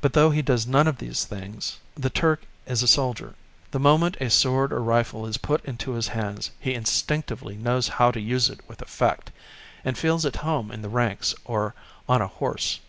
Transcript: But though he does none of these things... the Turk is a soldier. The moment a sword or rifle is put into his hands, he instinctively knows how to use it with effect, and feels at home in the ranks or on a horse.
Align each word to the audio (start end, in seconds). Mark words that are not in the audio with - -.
But 0.00 0.14
though 0.14 0.30
he 0.30 0.40
does 0.40 0.66
none 0.66 0.86
of 0.88 0.96
these 0.96 1.26
things... 1.26 1.76
the 1.94 2.08
Turk 2.08 2.44
is 2.64 2.82
a 2.82 2.88
soldier. 2.88 3.34
The 3.72 3.78
moment 3.78 4.16
a 4.18 4.30
sword 4.30 4.72
or 4.72 4.82
rifle 4.82 5.26
is 5.26 5.36
put 5.36 5.62
into 5.66 5.92
his 5.92 6.08
hands, 6.16 6.52
he 6.58 6.72
instinctively 6.72 7.56
knows 7.58 7.88
how 8.00 8.10
to 8.12 8.18
use 8.22 8.48
it 8.48 8.66
with 8.66 8.80
effect, 8.80 9.30
and 9.84 9.98
feels 9.98 10.24
at 10.24 10.36
home 10.36 10.70
in 10.72 10.80
the 10.80 10.88
ranks 10.88 11.34
or 11.44 11.74
on 12.08 12.22
a 12.22 12.28
horse. 12.28 12.80